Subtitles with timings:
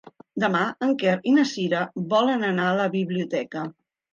[0.43, 1.83] Demà en Quer i na Cira
[2.15, 3.71] volen anar a la biblioteca.